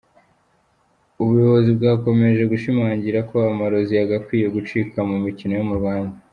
[1.21, 6.17] Ubuyobozi bwakomeje gushimangira ko amarozi yagakwiye gucika mu mikino yo mu Rwanda.